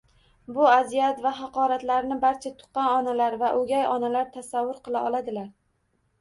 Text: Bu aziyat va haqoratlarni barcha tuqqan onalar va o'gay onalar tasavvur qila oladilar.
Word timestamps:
Bu 0.53 0.63
aziyat 0.67 1.19
va 1.25 1.31
haqoratlarni 1.41 2.17
barcha 2.23 2.53
tuqqan 2.63 2.89
onalar 3.03 3.37
va 3.43 3.53
o'gay 3.59 3.85
onalar 3.91 4.33
tasavvur 4.39 4.83
qila 4.89 5.05
oladilar. 5.13 5.47